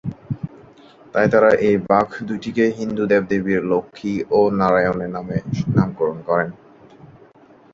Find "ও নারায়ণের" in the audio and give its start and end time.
4.31-5.11